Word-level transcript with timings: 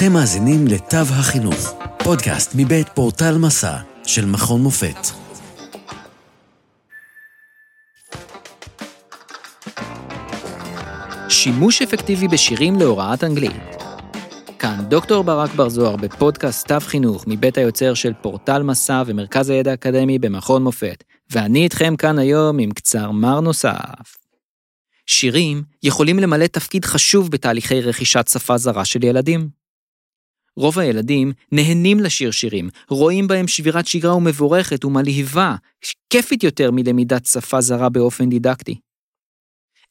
אתם 0.00 0.12
מאזינים 0.12 0.66
לתו 0.66 0.96
החינוך, 0.96 1.74
פודקאסט 2.04 2.52
מבית 2.54 2.88
פורטל 2.88 3.38
מסע 3.38 3.76
של 4.06 4.26
מכון 4.26 4.62
מופת. 4.62 5.06
שימוש 11.28 11.82
אפקטיבי 11.82 12.28
בשירים 12.28 12.78
להוראת 12.78 13.24
אנגלית. 13.24 13.52
כאן 14.58 14.84
דוקטור 14.88 15.24
ברק 15.24 15.50
בר 15.54 15.68
זוהר 15.68 15.96
בפודקאסט 15.96 16.68
תו 16.68 16.80
חינוך 16.80 17.24
מבית 17.26 17.58
היוצר 17.58 17.94
של 17.94 18.12
פורטל 18.22 18.62
מסע 18.62 19.02
ומרכז 19.06 19.50
הידע 19.50 19.70
האקדמי 19.70 20.18
במכון 20.18 20.62
מופת, 20.62 21.04
ואני 21.30 21.64
איתכם 21.64 21.96
כאן 21.96 22.18
היום 22.18 22.58
עם 22.58 22.70
קצר 22.70 23.10
מר 23.10 23.40
נוסף. 23.40 24.16
שירים 25.06 25.62
יכולים 25.82 26.18
למלא 26.18 26.46
תפקיד 26.46 26.84
חשוב 26.84 27.30
בתהליכי 27.30 27.80
רכישת 27.80 28.28
שפה 28.28 28.58
זרה 28.58 28.84
של 28.84 29.04
ילדים. 29.04 29.59
רוב 30.56 30.78
הילדים 30.78 31.32
נהנים 31.52 32.00
לשיר 32.00 32.30
שירים, 32.30 32.68
רואים 32.88 33.26
בהם 33.26 33.48
שבירת 33.48 33.86
שגרה 33.86 34.16
ומבורכת 34.16 34.84
ומלהיבה, 34.84 35.54
כיפית 36.10 36.42
יותר 36.44 36.70
מלמידת 36.70 37.26
שפה 37.26 37.60
זרה 37.60 37.88
באופן 37.88 38.28
דידקטי. 38.28 38.80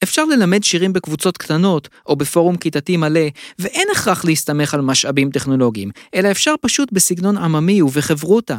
אפשר 0.02 0.24
ללמד 0.24 0.64
שירים 0.64 0.92
בקבוצות 0.92 1.38
קטנות 1.38 1.88
או 2.06 2.16
בפורום 2.16 2.56
כיתתי 2.56 2.96
מלא, 2.96 3.26
ואין 3.58 3.88
הכרח 3.92 4.24
להסתמך 4.24 4.74
על 4.74 4.80
משאבים 4.80 5.30
טכנולוגיים, 5.30 5.90
אלא 6.14 6.30
אפשר 6.30 6.54
פשוט 6.60 6.92
בסגנון 6.92 7.36
עממי 7.36 7.82
ובחברותה. 7.82 8.58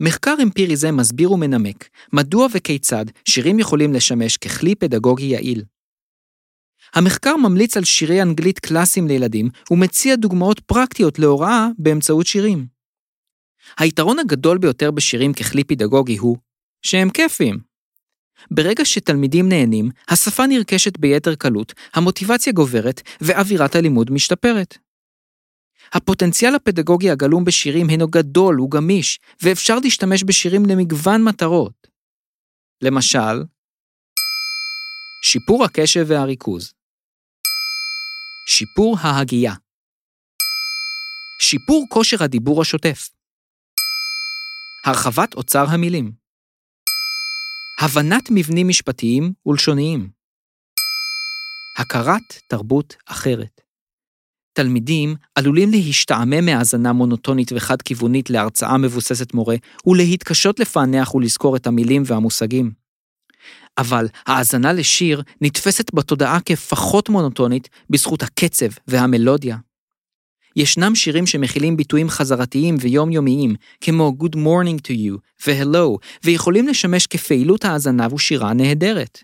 מחקר 0.00 0.34
אמפירי 0.42 0.76
זה 0.76 0.92
מסביר 0.92 1.32
ומנמק 1.32 1.88
מדוע 2.12 2.46
וכיצד 2.52 3.04
שירים 3.24 3.58
יכולים 3.58 3.92
לשמש 3.92 4.36
ככלי 4.36 4.74
פדגוגי 4.74 5.24
יעיל. 5.24 5.62
המחקר 6.94 7.36
ממליץ 7.36 7.76
על 7.76 7.84
שירי 7.84 8.22
אנגלית 8.22 8.58
קלאסיים 8.58 9.08
לילדים 9.08 9.48
ומציע 9.70 10.16
דוגמאות 10.16 10.60
פרקטיות 10.60 11.18
להוראה 11.18 11.68
באמצעות 11.78 12.26
שירים. 12.26 12.66
היתרון 13.78 14.18
הגדול 14.18 14.58
ביותר 14.58 14.90
בשירים 14.90 15.32
ככלי 15.32 15.64
פדגוגי 15.64 16.16
הוא 16.16 16.36
שהם 16.82 17.10
כיפיים. 17.10 17.58
ברגע 18.50 18.84
שתלמידים 18.84 19.48
נהנים, 19.48 19.90
השפה 20.08 20.46
נרכשת 20.46 20.98
ביתר 20.98 21.34
קלות, 21.34 21.72
המוטיבציה 21.94 22.52
גוברת 22.52 23.02
ואווירת 23.20 23.74
הלימוד 23.74 24.10
משתפרת. 24.10 24.78
הפוטנציאל 25.92 26.54
הפדגוגי 26.54 27.10
הגלום 27.10 27.44
בשירים 27.44 27.88
הינו 27.88 28.08
גדול 28.08 28.60
וגמיש, 28.60 29.20
ואפשר 29.42 29.78
להשתמש 29.78 30.24
בשירים 30.24 30.66
למגוון 30.66 31.24
מטרות. 31.24 31.86
למשל, 32.82 33.42
שיפור 35.24 35.64
הקשב 35.64 36.04
והריכוז, 36.08 36.72
שיפור 38.48 38.96
ההגייה, 39.00 39.52
שיפור 41.40 41.86
כושר 41.90 42.24
הדיבור 42.24 42.62
השוטף, 42.62 43.08
הרחבת 44.86 45.34
אוצר 45.34 45.64
המילים, 45.68 46.12
הבנת 47.80 48.22
מבנים 48.30 48.68
משפטיים 48.68 49.32
ולשוניים, 49.46 50.10
הכרת 51.78 52.38
תרבות 52.48 52.96
אחרת. 53.06 53.60
תלמידים 54.52 55.14
עלולים 55.34 55.70
להשתעמם 55.70 56.44
מהאזנה 56.44 56.92
מונוטונית 56.92 57.52
וחד-כיוונית 57.56 58.30
להרצאה 58.30 58.78
מבוססת 58.78 59.34
מורה, 59.34 59.56
ולהתקשות 59.86 60.60
לפענח 60.60 61.14
ולזכור 61.14 61.56
את 61.56 61.66
המילים 61.66 62.02
והמושגים. 62.06 62.81
אבל 63.78 64.06
האזנה 64.26 64.72
לשיר 64.72 65.22
נתפסת 65.40 65.94
בתודעה 65.94 66.40
כפחות 66.40 67.08
מונוטונית 67.08 67.68
בזכות 67.90 68.22
הקצב 68.22 68.66
והמלודיה. 68.88 69.56
ישנם 70.56 70.94
שירים 70.94 71.26
שמכילים 71.26 71.76
ביטויים 71.76 72.10
חזרתיים 72.10 72.76
ויומיומיים, 72.80 73.54
כמו 73.80 74.12
Good 74.20 74.36
morning 74.36 74.80
to 74.86 74.90
you 74.90 75.18
ו-Hello, 75.46 75.98
ויכולים 76.24 76.68
לשמש 76.68 77.06
כפעילות 77.06 77.64
האזנה 77.64 78.06
ושירה 78.14 78.52
נהדרת. 78.52 79.18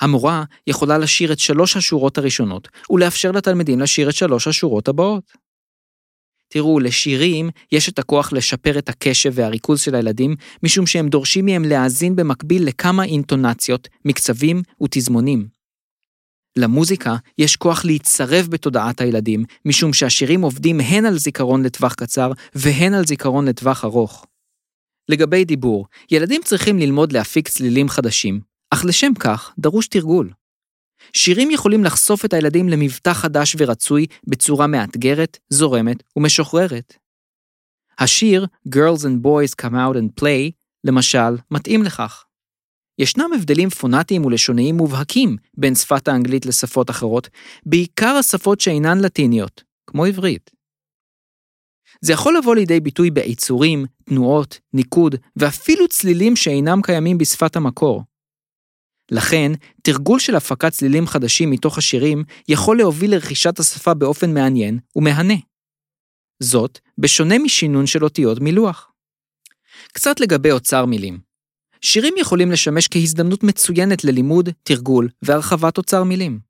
המורה 0.00 0.44
יכולה 0.66 0.98
לשיר 0.98 1.32
את 1.32 1.38
שלוש 1.38 1.76
השורות 1.76 2.18
הראשונות, 2.18 2.68
ולאפשר 2.90 3.30
לתלמידים 3.30 3.80
לשיר 3.80 4.08
את 4.08 4.14
שלוש 4.14 4.48
השורות 4.48 4.88
הבאות. 4.88 5.32
תראו, 6.52 6.80
לשירים 6.80 7.50
יש 7.72 7.88
את 7.88 7.98
הכוח 7.98 8.32
לשפר 8.32 8.78
את 8.78 8.88
הקשב 8.88 9.32
והריכוז 9.34 9.80
של 9.80 9.94
הילדים, 9.94 10.36
משום 10.62 10.86
שהם 10.86 11.08
דורשים 11.08 11.44
מהם 11.46 11.64
להאזין 11.64 12.16
במקביל 12.16 12.66
לכמה 12.66 13.04
אינטונציות, 13.04 13.88
מקצבים 14.04 14.62
ותזמונים. 14.82 15.48
למוזיקה 16.56 17.16
יש 17.38 17.56
כוח 17.56 17.84
להיצרב 17.84 18.46
בתודעת 18.50 19.00
הילדים, 19.00 19.44
משום 19.64 19.92
שהשירים 19.92 20.42
עובדים 20.42 20.80
הן 20.80 21.06
על 21.06 21.18
זיכרון 21.18 21.62
לטווח 21.62 21.94
קצר 21.94 22.32
והן 22.54 22.94
על 22.94 23.06
זיכרון 23.06 23.48
לטווח 23.48 23.84
ארוך. 23.84 24.26
לגבי 25.08 25.44
דיבור, 25.44 25.86
ילדים 26.10 26.40
צריכים 26.44 26.78
ללמוד 26.78 27.12
להפיק 27.12 27.48
צלילים 27.48 27.88
חדשים, 27.88 28.40
אך 28.70 28.84
לשם 28.84 29.14
כך 29.14 29.52
דרוש 29.58 29.86
תרגול. 29.86 30.30
שירים 31.12 31.50
יכולים 31.50 31.84
לחשוף 31.84 32.24
את 32.24 32.32
הילדים 32.32 32.68
למבטא 32.68 33.12
חדש 33.12 33.56
ורצוי 33.58 34.06
בצורה 34.26 34.66
מאתגרת, 34.66 35.38
זורמת 35.50 36.02
ומשוחררת. 36.16 36.94
השיר 37.98 38.46
Girls 38.68 39.02
and 39.02 39.24
Boys 39.26 39.64
Come 39.64 39.74
Out 39.74 39.96
and 39.96 40.20
Play, 40.22 40.50
למשל, 40.84 41.36
מתאים 41.50 41.82
לכך. 41.82 42.24
ישנם 42.98 43.30
הבדלים 43.34 43.70
פונטיים 43.70 44.24
ולשוניים 44.24 44.76
מובהקים 44.76 45.36
בין 45.56 45.74
שפת 45.74 46.08
האנגלית 46.08 46.46
לשפות 46.46 46.90
אחרות, 46.90 47.28
בעיקר 47.66 48.14
השפות 48.18 48.60
שאינן 48.60 48.98
לטיניות, 49.00 49.64
כמו 49.86 50.04
עברית. 50.04 50.50
זה 52.00 52.12
יכול 52.12 52.36
לבוא 52.36 52.54
לידי 52.54 52.80
ביטוי 52.80 53.10
בעיצורים, 53.10 53.86
תנועות, 54.04 54.60
ניקוד, 54.72 55.14
ואפילו 55.36 55.88
צלילים 55.88 56.36
שאינם 56.36 56.82
קיימים 56.82 57.18
בשפת 57.18 57.56
המקור. 57.56 58.02
לכן, 59.12 59.52
תרגול 59.82 60.18
של 60.18 60.36
הפקת 60.36 60.72
צלילים 60.72 61.06
חדשים 61.06 61.50
מתוך 61.50 61.78
השירים 61.78 62.24
יכול 62.48 62.78
להוביל 62.78 63.10
לרכישת 63.10 63.58
השפה 63.58 63.94
באופן 63.94 64.34
מעניין 64.34 64.78
ומהנה. 64.96 65.34
זאת, 66.42 66.78
בשונה 66.98 67.38
משינון 67.38 67.86
של 67.86 68.04
אותיות 68.04 68.38
מלוח. 68.40 68.92
קצת 69.92 70.20
לגבי 70.20 70.50
אוצר 70.50 70.86
מילים. 70.86 71.18
שירים 71.80 72.14
יכולים 72.18 72.50
לשמש 72.50 72.88
כהזדמנות 72.88 73.42
מצוינת 73.42 74.04
ללימוד, 74.04 74.48
תרגול 74.62 75.08
והרחבת 75.22 75.78
אוצר 75.78 76.04
מילים. 76.04 76.40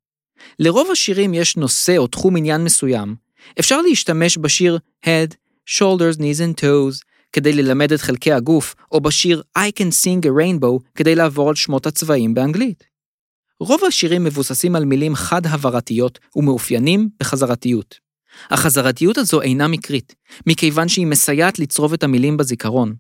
לרוב 0.59 0.91
השירים 0.91 1.34
יש 1.34 1.56
נושא 1.56 1.99
או 1.99 2.06
תחום 2.06 2.37
עניין 2.37 2.65
מסוים. 2.65 3.15
אפשר 3.61 3.81
להשתמש 3.81 4.39
בשיר 4.39 4.79
Head, 5.06 5.34
Shoulders, 5.69 6.19
Knees 6.19 6.41
and 6.41 6.61
Toes, 6.61 7.12
כדי 7.32 7.53
ללמד 7.53 7.93
את 7.93 8.00
חלקי 8.00 8.32
הגוף, 8.32 8.75
או 8.93 9.00
בשיר 9.00 9.43
I 9.59 9.81
can 9.81 9.93
sing 10.04 10.25
a 10.25 10.28
rainbow 10.28 10.91
כדי 10.94 11.15
לעבור 11.15 11.48
על 11.48 11.54
שמות 11.54 11.87
הצבעים 11.87 12.34
באנגלית. 12.34 12.84
רוב 13.60 13.84
השירים 13.84 14.25
מבוססים 14.25 14.76
על 14.76 14.84
מילים 14.84 15.15
חד-הברתיות 15.15 16.19
ומאופיינים 16.37 17.09
בחזרתיות. 17.20 17.94
החזרתיות 18.50 19.19
הזו 19.19 19.43
אינה 19.43 19.69
מקרית, 19.69 20.15
מכיוון 20.47 20.88
שהיא 20.88 21.06
מסייעת 21.06 21.59
לצרוב 21.59 21.93
את 21.93 22.03
המילים 22.03 22.37
בזיכרון. 22.37 22.94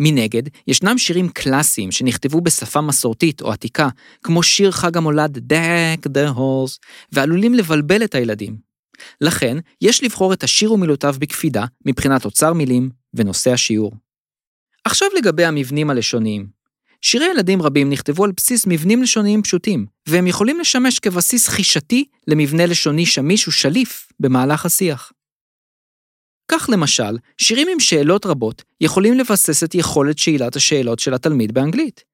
מנגד, 0.00 0.42
ישנם 0.66 0.98
שירים 0.98 1.28
קלאסיים 1.28 1.92
שנכתבו 1.92 2.40
בשפה 2.40 2.80
מסורתית 2.80 3.42
או 3.42 3.52
עתיקה, 3.52 3.88
כמו 4.22 4.42
שיר 4.42 4.70
חג 4.70 4.96
המולד 4.96 5.52
Deck 5.52 6.08
the 6.08 6.36
Halls, 6.36 6.78
ועלולים 7.12 7.54
לבלבל 7.54 8.04
את 8.04 8.14
הילדים. 8.14 8.65
לכן, 9.20 9.56
יש 9.80 10.04
לבחור 10.04 10.32
את 10.32 10.42
השיר 10.42 10.72
ומילותיו 10.72 11.14
בקפידה, 11.18 11.64
מבחינת 11.86 12.24
אוצר 12.24 12.52
מילים, 12.52 12.90
ונושא 13.14 13.52
השיעור. 13.52 13.92
עכשיו 14.84 15.08
לגבי 15.16 15.44
המבנים 15.44 15.90
הלשוניים. 15.90 16.46
שירי 17.02 17.26
ילדים 17.26 17.62
רבים 17.62 17.90
נכתבו 17.90 18.24
על 18.24 18.32
בסיס 18.36 18.66
מבנים 18.66 19.02
לשוניים 19.02 19.42
פשוטים, 19.42 19.86
והם 20.08 20.26
יכולים 20.26 20.60
לשמש 20.60 20.98
כבסיס 20.98 21.48
חישתי 21.48 22.04
למבנה 22.26 22.66
לשוני 22.66 23.06
שמיש 23.06 23.48
ושליף 23.48 24.08
במהלך 24.20 24.66
השיח. 24.66 25.12
כך 26.52 26.70
למשל, 26.72 27.18
שירים 27.38 27.68
עם 27.72 27.80
שאלות 27.80 28.26
רבות 28.26 28.62
יכולים 28.80 29.14
לבסס 29.14 29.64
את 29.64 29.74
יכולת 29.74 30.18
שאלת 30.18 30.56
השאלות 30.56 30.98
של 30.98 31.14
התלמיד 31.14 31.54
באנגלית. 31.54 32.04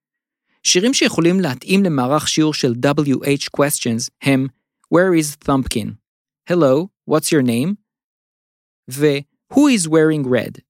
שירים 0.62 0.94
שיכולים 0.94 1.40
להתאים 1.40 1.85
למערך 1.85 2.28
שיעור 2.28 2.55
של 2.55 2.75
WH 2.87 3.61
questions 3.61 4.08
הם 4.23 4.46
Where 4.94 5.20
is 5.20 5.49
Thumpkin? 5.49 6.01
Hello, 6.52 6.90
what's 7.10 7.32
your 7.32 7.43
name? 7.43 7.70
ו-Who 8.90 9.69
is 9.69 9.88
wearing 9.88 10.26
red? 10.26 10.60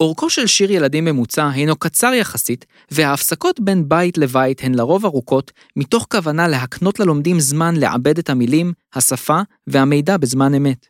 אורכו 0.00 0.30
של 0.30 0.46
שיר 0.46 0.70
ילדים 0.70 1.04
ממוצע 1.04 1.48
הינו 1.48 1.76
קצר 1.76 2.12
יחסית, 2.14 2.66
וההפסקות 2.90 3.60
בין 3.60 3.88
בית 3.88 4.18
לבית 4.18 4.60
הן 4.60 4.74
לרוב 4.74 5.04
ארוכות, 5.04 5.52
מתוך 5.76 6.06
כוונה 6.10 6.48
להקנות 6.48 7.00
ללומדים 7.00 7.40
זמן 7.40 7.74
לעבד 7.76 8.18
את 8.18 8.30
המילים, 8.30 8.72
השפה 8.94 9.40
והמידע 9.66 10.16
בזמן 10.16 10.54
אמת. 10.54 10.86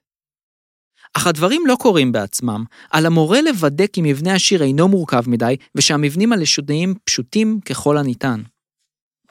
אך 1.17 1.27
הדברים 1.27 1.63
לא 1.67 1.77
קורים 1.81 2.13
בעצמם, 2.13 2.65
על 2.91 3.07
המורה 3.07 3.43
לוודא 3.43 3.87
כי 3.87 4.01
מבנה 4.05 4.35
השיר 4.35 4.63
אינו 4.63 4.89
מורכב 4.89 5.23
מדי, 5.27 5.57
ושהמבנים 5.75 6.33
הלשוניים 6.33 6.95
פשוטים 7.05 7.61
ככל 7.61 7.99
הניתן. 7.99 8.43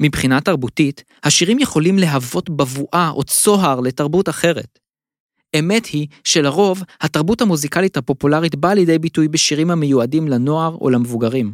מבחינה 0.01 0.42
תרבותית, 0.42 1.03
השירים 1.24 1.59
יכולים 1.59 2.00
להוות 2.00 2.50
בבואה 2.50 3.09
או 3.09 3.24
צוהר 3.24 3.80
לתרבות 3.80 4.30
אחרת. 4.30 4.80
אמת 5.59 5.86
היא 5.86 6.07
שלרוב 6.24 6.83
התרבות 7.01 7.42
המוזיקלית 7.42 7.98
הפופולרית 7.98 8.56
באה 8.56 8.74
לידי 8.74 9.00
ביטוי 9.00 9.27
בשירים 9.27 9.71
המיועדים 9.71 10.27
לנוער 10.27 10.77
או 10.81 10.89
למבוגרים. 10.89 11.53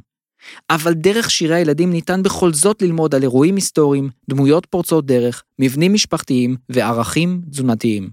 אבל 0.69 0.93
דרך 0.93 1.31
שירי 1.31 1.55
הילדים 1.55 1.91
ניתן 1.91 2.23
בכל 2.23 2.53
זאת 2.53 2.81
ללמוד 2.81 3.15
על 3.15 3.23
אירועים 3.23 3.55
היסטוריים, 3.55 4.09
דמויות 4.29 4.65
פורצות 4.65 5.05
דרך, 5.05 5.43
מבנים 5.59 5.93
משפחתיים 5.93 6.55
וערכים 6.69 7.41
תזונתיים. 7.49 8.09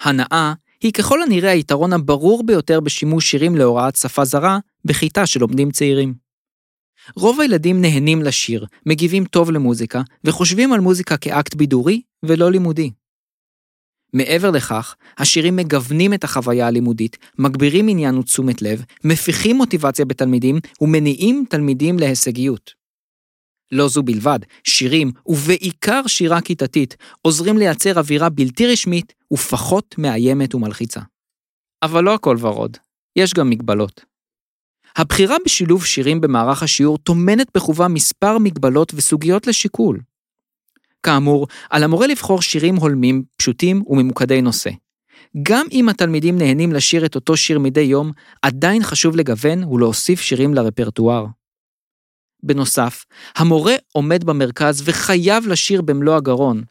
הנאה 0.00 0.52
היא 0.80 0.92
ככל 0.92 1.22
הנראה 1.22 1.50
היתרון 1.50 1.92
הברור 1.92 2.42
ביותר 2.46 2.80
בשימוש 2.80 3.30
שירים 3.30 3.56
להוראת 3.56 3.96
שפה 3.96 4.24
זרה 4.24 4.58
בכיתה 4.84 5.26
שלומדים 5.26 5.70
צעירים. 5.70 6.23
רוב 7.16 7.40
הילדים 7.40 7.80
נהנים 7.80 8.22
לשיר, 8.22 8.66
מגיבים 8.86 9.24
טוב 9.24 9.50
למוזיקה, 9.50 10.02
וחושבים 10.24 10.72
על 10.72 10.80
מוזיקה 10.80 11.16
כאקט 11.16 11.54
בידורי 11.54 12.02
ולא 12.22 12.50
לימודי. 12.50 12.90
מעבר 14.12 14.50
לכך, 14.50 14.94
השירים 15.18 15.56
מגוונים 15.56 16.14
את 16.14 16.24
החוויה 16.24 16.66
הלימודית, 16.66 17.16
מגבירים 17.38 17.88
עניין 17.88 18.18
ותשומת 18.18 18.62
לב, 18.62 18.84
מפיחים 19.04 19.56
מוטיבציה 19.56 20.04
בתלמידים 20.04 20.58
ומניעים 20.80 21.44
תלמידים 21.50 21.98
להישגיות. 21.98 22.74
לא 23.72 23.88
זו 23.88 24.02
בלבד, 24.02 24.38
שירים, 24.64 25.12
ובעיקר 25.26 26.06
שירה 26.06 26.40
כיתתית, 26.40 26.96
עוזרים 27.22 27.58
לייצר 27.58 27.98
אווירה 27.98 28.28
בלתי 28.28 28.66
רשמית 28.66 29.12
ופחות 29.32 29.94
מאיימת 29.98 30.54
ומלחיצה. 30.54 31.00
אבל 31.82 32.04
לא 32.04 32.14
הכל 32.14 32.36
ורוד, 32.40 32.76
יש 33.16 33.34
גם 33.34 33.50
מגבלות. 33.50 34.13
הבחירה 34.96 35.36
בשילוב 35.44 35.84
שירים 35.84 36.20
במערך 36.20 36.62
השיעור 36.62 36.98
טומנת 36.98 37.46
בחובה 37.54 37.88
מספר 37.88 38.38
מגבלות 38.38 38.92
וסוגיות 38.94 39.46
לשיקול. 39.46 40.00
כאמור, 41.02 41.46
על 41.70 41.84
המורה 41.84 42.06
לבחור 42.06 42.42
שירים 42.42 42.76
הולמים, 42.76 43.22
פשוטים 43.36 43.82
וממוקדי 43.86 44.42
נושא. 44.42 44.70
גם 45.42 45.66
אם 45.72 45.88
התלמידים 45.88 46.38
נהנים 46.38 46.72
לשיר 46.72 47.06
את 47.06 47.14
אותו 47.14 47.36
שיר 47.36 47.58
מדי 47.58 47.80
יום, 47.80 48.12
עדיין 48.42 48.82
חשוב 48.82 49.16
לגוון 49.16 49.64
ולהוסיף 49.64 50.20
שירים 50.20 50.54
לרפרטואר. 50.54 51.26
בנוסף, 52.42 53.04
המורה 53.36 53.74
עומד 53.92 54.24
במרכז 54.24 54.82
וחייב 54.84 55.46
לשיר 55.46 55.82
במלוא 55.82 56.16
הגרון. 56.16 56.62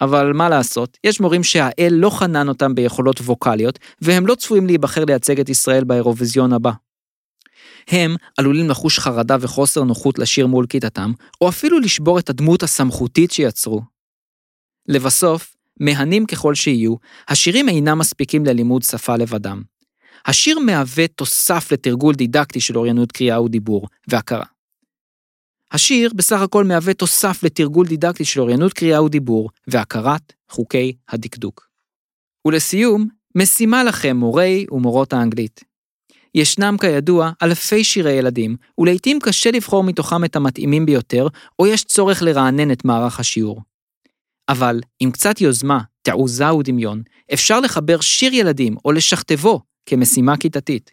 אבל 0.00 0.32
מה 0.32 0.48
לעשות, 0.48 0.98
יש 1.04 1.20
מורים 1.20 1.44
שהאל 1.44 1.92
לא 1.92 2.10
חנן 2.10 2.48
אותם 2.48 2.74
ביכולות 2.74 3.20
ווקאליות, 3.20 3.78
והם 4.00 4.26
לא 4.26 4.34
צפויים 4.34 4.66
להיבחר 4.66 5.04
לייצג 5.04 5.40
את 5.40 5.48
ישראל 5.48 5.84
באירוויזיון 5.84 6.52
הבא. 6.52 6.70
הם 7.88 8.16
עלולים 8.38 8.68
לחוש 8.70 8.98
חרדה 8.98 9.36
וחוסר 9.40 9.82
נוחות 9.82 10.18
לשיר 10.18 10.46
מול 10.46 10.66
כיתתם, 10.66 11.12
או 11.40 11.48
אפילו 11.48 11.80
לשבור 11.80 12.18
את 12.18 12.30
הדמות 12.30 12.62
הסמכותית 12.62 13.30
שיצרו. 13.30 13.82
לבסוף, 14.88 15.56
מהנים 15.80 16.26
ככל 16.26 16.54
שיהיו, 16.54 16.94
השירים 17.28 17.68
אינם 17.68 17.98
מספיקים 17.98 18.44
ללימוד 18.44 18.82
שפה 18.82 19.16
לבדם. 19.16 19.62
השיר 20.26 20.58
מהווה 20.58 21.08
תוסף 21.08 21.72
לתרגול 21.72 22.14
דידקטי 22.14 22.60
של 22.60 22.76
אוריינות 22.76 23.12
קריאה 23.12 23.42
ודיבור 23.42 23.88
והכרה. 24.08 24.44
השיר 25.72 26.10
בסך 26.16 26.40
הכל 26.40 26.64
מהווה 26.64 26.94
תוסף 26.94 27.42
לתרגול 27.42 27.86
דידקטי 27.86 28.24
של 28.24 28.40
אוריינות 28.40 28.72
קריאה 28.72 29.02
ודיבור 29.02 29.50
והכרת 29.66 30.32
חוקי 30.48 30.92
הדקדוק. 31.08 31.68
ולסיום, 32.46 33.08
משימה 33.34 33.84
לכם 33.84 34.16
מורי 34.16 34.66
ומורות 34.70 35.12
האנגלית. 35.12 35.64
ישנם 36.34 36.76
כידוע 36.80 37.30
אלפי 37.42 37.84
שירי 37.84 38.12
ילדים, 38.12 38.56
ולעיתים 38.78 39.18
קשה 39.20 39.50
לבחור 39.50 39.84
מתוכם 39.84 40.24
את 40.24 40.36
המתאימים 40.36 40.86
ביותר, 40.86 41.26
או 41.58 41.66
יש 41.66 41.84
צורך 41.84 42.22
לרענן 42.22 42.72
את 42.72 42.84
מערך 42.84 43.20
השיעור. 43.20 43.62
אבל 44.48 44.80
עם 45.00 45.10
קצת 45.10 45.40
יוזמה, 45.40 45.80
תעוזה 46.02 46.54
ודמיון, 46.54 47.02
אפשר 47.34 47.60
לחבר 47.60 48.00
שיר 48.00 48.34
ילדים 48.34 48.76
או 48.84 48.92
לשכתבו 48.92 49.60
כמשימה 49.86 50.36
כיתתית. 50.36 50.90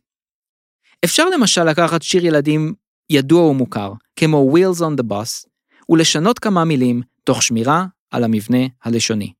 אפשר 1.05 1.29
למשל 1.29 1.63
לקחת 1.63 2.01
שיר 2.01 2.25
ילדים 2.25 2.73
ידוע 3.09 3.41
ומוכר, 3.41 3.93
כמו 4.15 4.53
Wheels 4.53 4.79
on 4.79 5.01
the 5.01 5.03
Bus, 5.03 5.49
ולשנות 5.89 6.39
כמה 6.39 6.65
מילים 6.65 7.01
תוך 7.23 7.43
שמירה 7.43 7.85
על 8.11 8.23
המבנה 8.23 8.57
הלשוני. 8.83 9.33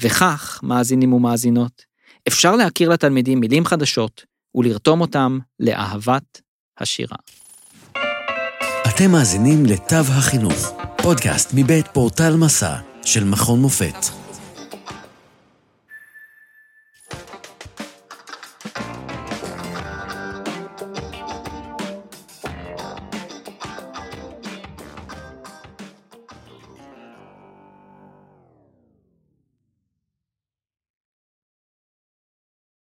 וכך, 0.00 0.60
מאזינים 0.62 1.12
ומאזינות, 1.12 1.84
אפשר 2.28 2.56
להכיר 2.56 2.88
לתלמידים 2.88 3.40
מילים 3.40 3.64
חדשות, 3.64 4.24
ולרתום 4.54 5.00
אותם 5.00 5.38
לאהבת 5.60 6.40
השירה. 6.78 7.16
אתם 8.88 9.10
מאזינים 9.12 9.66
לתו 9.66 9.96
החינוך, 9.96 10.72
פודקאסט 11.02 11.50
מבית 11.54 11.86
פורטל 11.92 12.36
מסע 12.36 12.76
של 13.04 13.24
מכון 13.24 13.60
מופת. 13.60 14.19